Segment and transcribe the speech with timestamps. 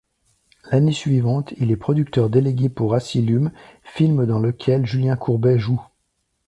[0.71, 3.51] L'année suivante, il est producteur délégué pour Asylum,
[3.83, 5.79] film dans lequel Julien Courbey joue.